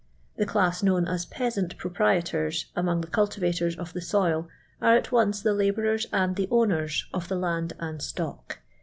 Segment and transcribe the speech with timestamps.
[0.37, 4.47] The class known as peasant proprietors among the culti vators of the soil
[4.81, 8.61] are at once the labourers and the owners of the land and stock.